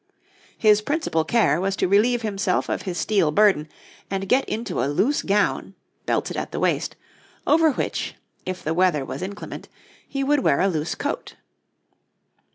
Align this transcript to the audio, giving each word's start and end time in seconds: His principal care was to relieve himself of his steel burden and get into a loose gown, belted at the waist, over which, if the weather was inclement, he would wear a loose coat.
His 0.57 0.81
principal 0.81 1.23
care 1.23 1.61
was 1.61 1.75
to 1.75 1.87
relieve 1.87 2.23
himself 2.23 2.69
of 2.69 2.81
his 2.81 2.97
steel 2.97 3.29
burden 3.29 3.67
and 4.09 4.27
get 4.27 4.49
into 4.49 4.81
a 4.83 4.89
loose 4.89 5.21
gown, 5.21 5.75
belted 6.07 6.35
at 6.35 6.51
the 6.51 6.59
waist, 6.59 6.95
over 7.45 7.71
which, 7.73 8.15
if 8.43 8.63
the 8.63 8.73
weather 8.73 9.05
was 9.05 9.21
inclement, 9.21 9.69
he 10.07 10.23
would 10.23 10.39
wear 10.39 10.59
a 10.59 10.67
loose 10.69 10.95
coat. 10.95 11.35